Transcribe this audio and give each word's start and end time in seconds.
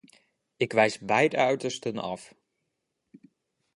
Ik 0.57 0.73
wijs 0.73 0.99
beide 0.99 1.37
uitersten 1.37 1.97
af. 1.97 2.33